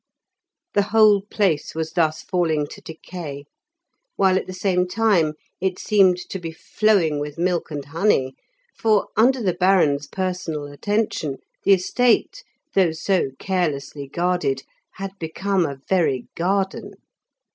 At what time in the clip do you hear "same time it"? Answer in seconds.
4.51-5.77